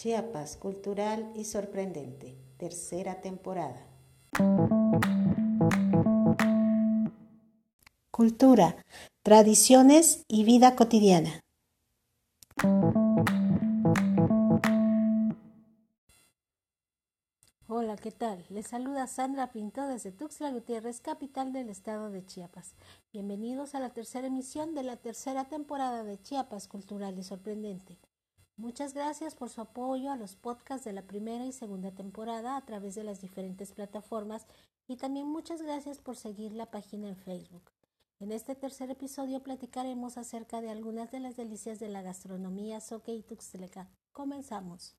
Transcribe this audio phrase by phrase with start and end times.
[0.00, 3.84] Chiapas, cultural y sorprendente, tercera temporada.
[8.12, 8.76] Cultura,
[9.24, 11.40] tradiciones y vida cotidiana.
[17.66, 18.44] Hola, ¿qué tal?
[18.50, 22.76] Les saluda Sandra Pinto desde Tuxtla Gutiérrez, capital del estado de Chiapas.
[23.12, 27.98] Bienvenidos a la tercera emisión de la tercera temporada de Chiapas Cultural y Sorprendente.
[28.58, 32.64] Muchas gracias por su apoyo a los podcasts de la primera y segunda temporada a
[32.64, 34.48] través de las diferentes plataformas
[34.88, 37.70] y también muchas gracias por seguir la página en Facebook.
[38.18, 43.14] En este tercer episodio platicaremos acerca de algunas de las delicias de la gastronomía soque
[43.14, 43.88] y tuxtleca.
[44.10, 44.96] Comenzamos.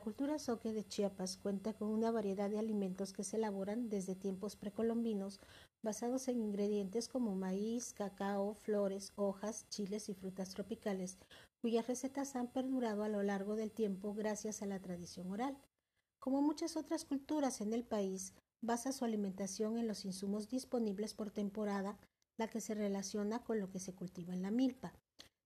[0.00, 4.14] La cultura soque de Chiapas cuenta con una variedad de alimentos que se elaboran desde
[4.14, 5.40] tiempos precolombinos
[5.82, 11.18] basados en ingredientes como maíz, cacao, flores, hojas, chiles y frutas tropicales,
[11.60, 15.58] cuyas recetas han perdurado a lo largo del tiempo gracias a la tradición oral.
[16.18, 21.30] Como muchas otras culturas en el país, basa su alimentación en los insumos disponibles por
[21.30, 21.98] temporada,
[22.38, 24.94] la que se relaciona con lo que se cultiva en la milpa.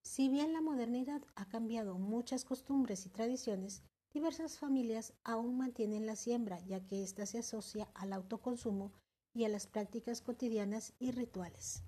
[0.05, 3.83] Si bien la modernidad ha cambiado muchas costumbres y tradiciones,
[4.15, 8.93] Diversas familias aún mantienen la siembra, ya que ésta se asocia al autoconsumo
[9.35, 11.83] y a las prácticas cotidianas y rituales.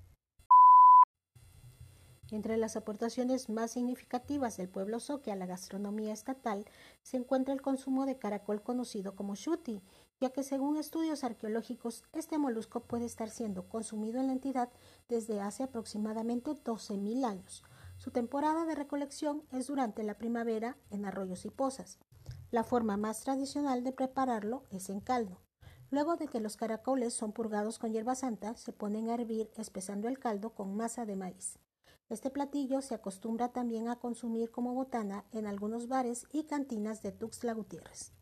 [2.33, 6.67] Entre las aportaciones más significativas del pueblo soque a la gastronomía estatal
[7.05, 9.81] se encuentra el consumo de caracol conocido como shuti,
[10.21, 14.69] ya que según estudios arqueológicos este molusco puede estar siendo consumido en la entidad
[15.09, 17.63] desde hace aproximadamente 12.000 años.
[17.99, 22.01] Su temporada de recolección es durante la primavera en arroyos y pozas.
[22.51, 25.41] La forma más tradicional de prepararlo es en caldo.
[25.91, 30.09] Luego de que los caracoles son purgados con hierba santa, se ponen a hervir espesando
[30.09, 31.59] el caldo con masa de maíz.
[32.09, 37.11] Este platillo se acostumbra también a consumir como botana en algunos bares y cantinas de
[37.11, 38.13] Tuxtla Gutiérrez.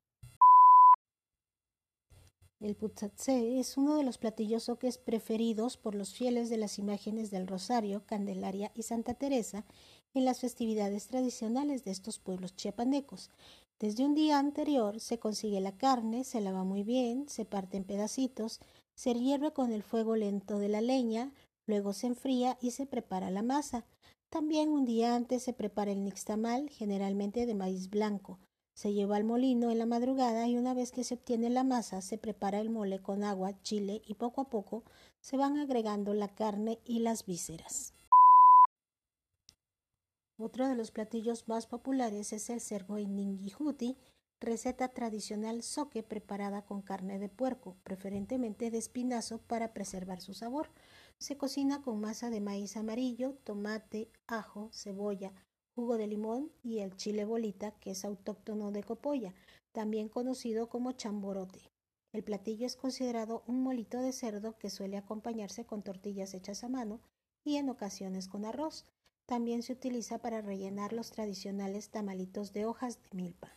[2.60, 7.30] El putzatse es uno de los platillos soques preferidos por los fieles de las imágenes
[7.30, 9.66] del Rosario, Candelaria y Santa Teresa
[10.14, 13.30] en las festividades tradicionales de estos pueblos chiapanecos.
[13.80, 17.84] Desde un día anterior se consigue la carne, se lava muy bien, se parte en
[17.84, 18.60] pedacitos,
[18.94, 21.32] se hierve con el fuego lento de la leña,
[21.66, 23.84] luego se enfría y se prepara la masa.
[24.30, 28.38] También un día antes se prepara el nixtamal, generalmente de maíz blanco.
[28.74, 32.00] Se lleva al molino en la madrugada y una vez que se obtiene la masa
[32.00, 34.84] se prepara el mole con agua, chile y poco a poco
[35.20, 37.94] se van agregando la carne y las vísceras.
[40.36, 43.96] Otro de los platillos más populares es el cerdo ningijuti,
[44.40, 50.70] receta tradicional soque preparada con carne de puerco, preferentemente de espinazo para preservar su sabor.
[51.18, 55.32] Se cocina con masa de maíz amarillo, tomate, ajo, cebolla,
[55.74, 59.34] jugo de limón y el chile bolita, que es autóctono de Copolla,
[59.72, 61.70] también conocido como chamborote.
[62.12, 66.68] El platillo es considerado un molito de cerdo que suele acompañarse con tortillas hechas a
[66.68, 67.00] mano
[67.44, 68.84] y en ocasiones con arroz.
[69.26, 73.50] También se utiliza para rellenar los tradicionales tamalitos de hojas de milpa.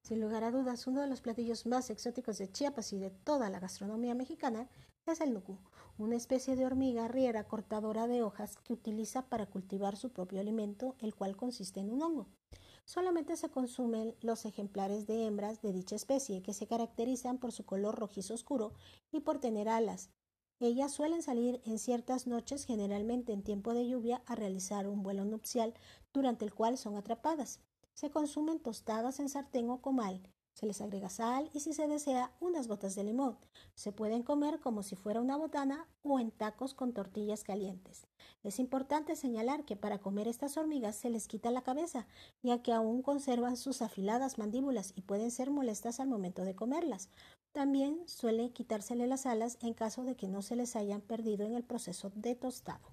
[0.00, 3.50] Sin lugar a dudas, uno de los platillos más exóticos de Chiapas y de toda
[3.50, 4.68] la gastronomía mexicana
[5.06, 5.58] es el nuku,
[5.98, 10.96] una especie de hormiga riera cortadora de hojas que utiliza para cultivar su propio alimento,
[11.00, 12.26] el cual consiste en un hongo.
[12.86, 17.66] Solamente se consumen los ejemplares de hembras de dicha especie, que se caracterizan por su
[17.66, 18.72] color rojizo oscuro
[19.12, 20.10] y por tener alas,
[20.60, 25.24] ellas suelen salir en ciertas noches, generalmente en tiempo de lluvia, a realizar un vuelo
[25.24, 25.74] nupcial
[26.12, 27.60] durante el cual son atrapadas.
[27.92, 30.22] Se consumen tostadas en sartén o comal.
[30.54, 33.36] Se les agrega sal y si se desea unas gotas de limón.
[33.74, 38.06] Se pueden comer como si fuera una botana o en tacos con tortillas calientes.
[38.44, 42.06] Es importante señalar que para comer estas hormigas se les quita la cabeza,
[42.42, 47.10] ya que aún conservan sus afiladas mandíbulas y pueden ser molestas al momento de comerlas.
[47.54, 51.54] También suele quitársele las alas en caso de que no se les hayan perdido en
[51.54, 52.88] el proceso de tostado.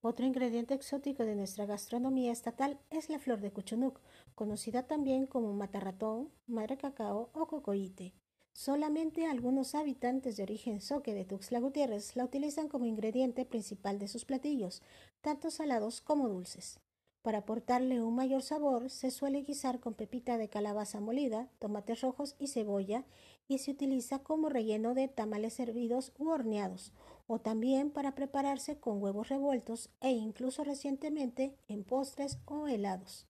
[0.00, 4.00] Otro ingrediente exótico de nuestra gastronomía estatal es la flor de cuchunuc,
[4.36, 8.14] conocida también como matarratón, madre cacao o cocoite.
[8.52, 14.06] Solamente algunos habitantes de origen soque de Tuxtla Gutiérrez la utilizan como ingrediente principal de
[14.06, 14.82] sus platillos,
[15.20, 16.78] tanto salados como dulces.
[17.24, 22.36] Para aportarle un mayor sabor, se suele guisar con pepita de calabaza molida, tomates rojos
[22.38, 23.06] y cebolla,
[23.48, 26.92] y se utiliza como relleno de tamales hervidos u horneados,
[27.26, 33.26] o también para prepararse con huevos revueltos e incluso recientemente en postres o helados.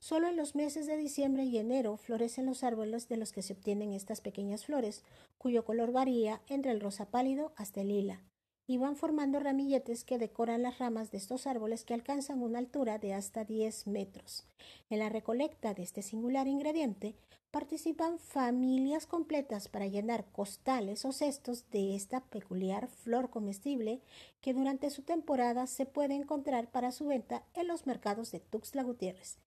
[0.00, 3.52] Solo en los meses de diciembre y enero florecen los árboles de los que se
[3.52, 5.04] obtienen estas pequeñas flores,
[5.38, 8.20] cuyo color varía entre el rosa pálido hasta el lila,
[8.68, 12.98] y van formando ramilletes que decoran las ramas de estos árboles que alcanzan una altura
[12.98, 14.44] de hasta 10 metros.
[14.90, 17.16] En la recolecta de este singular ingrediente
[17.50, 24.02] participan familias completas para llenar costales o cestos de esta peculiar flor comestible
[24.42, 28.82] que durante su temporada se puede encontrar para su venta en los mercados de Tuxtla
[28.82, 29.38] Gutiérrez.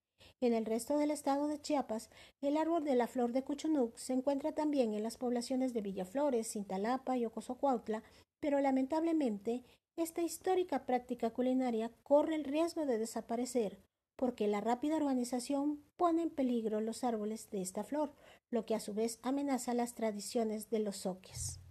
[0.42, 2.10] En el resto del estado de Chiapas,
[2.40, 6.50] el árbol de la flor de Cuchunuc se encuentra también en las poblaciones de Villaflores,
[6.50, 8.02] Cintalapa y Ocosocuautla,
[8.40, 9.62] pero lamentablemente
[9.96, 13.78] esta histórica práctica culinaria corre el riesgo de desaparecer
[14.16, 18.12] porque la rápida urbanización pone en peligro los árboles de esta flor,
[18.50, 21.61] lo que a su vez amenaza las tradiciones de los soques.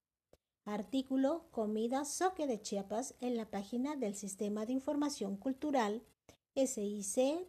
[0.65, 6.03] Artículo Comida Soque de Chiapas en la página del Sistema de Información Cultural
[6.53, 7.39] sic.go.mx.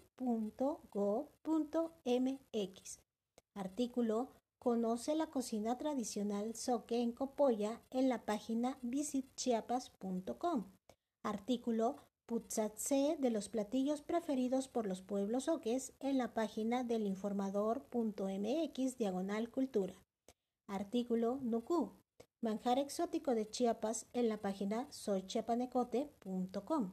[3.53, 10.67] Artículo Conoce la cocina tradicional soque en Copolla en la página visitchiapas.com.
[11.23, 11.97] Artículo
[12.27, 19.49] Putzatse de los platillos preferidos por los pueblos soques en la página del informador.mx diagonal
[19.49, 19.95] cultura.
[20.67, 21.93] Artículo Nuku.
[22.43, 26.93] Manjar exótico de Chiapas en la página soychiapanecote.com.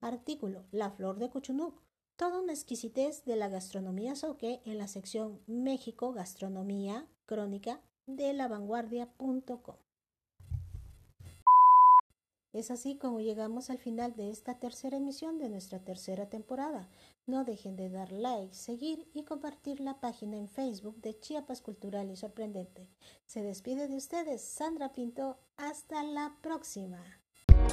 [0.00, 1.87] Artículo La flor de Cuchunuc
[2.18, 9.76] Toda una exquisitez de la gastronomía soque en la sección México Gastronomía Crónica de lavanguardia.com.
[12.52, 16.88] Es así como llegamos al final de esta tercera emisión de nuestra tercera temporada.
[17.26, 22.10] No dejen de dar like, seguir y compartir la página en Facebook de Chiapas Cultural
[22.10, 22.88] y Sorprendente.
[23.26, 25.38] Se despide de ustedes Sandra Pinto.
[25.56, 27.00] Hasta la próxima.